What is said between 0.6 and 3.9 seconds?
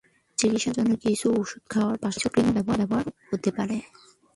জন্য কিছু ওষুধ খাওয়ার পাশাপাশি কিছু ক্রিমও ব্যবহার করতে হতে পারে।